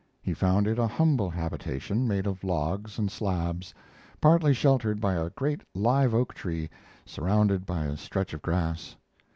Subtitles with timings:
[0.23, 3.71] He found it a humble habitation made of logs and slabs,
[4.19, 6.71] partly sheltered by a great live oak tree,
[7.05, 8.95] surrounded by a stretch of grass.